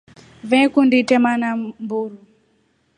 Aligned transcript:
Vee 0.49 0.67
kundi 0.73 0.95
itema 1.01 1.31
namburu. 1.41 2.17